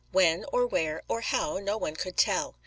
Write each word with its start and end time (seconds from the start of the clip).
When 0.11 0.45
or 0.51 0.65
where 0.65 1.03
or 1.07 1.21
how 1.21 1.59
no 1.59 1.77
one 1.77 1.95
could 1.95 2.17
tell. 2.17 2.55